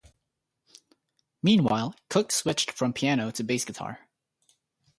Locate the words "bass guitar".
3.43-4.07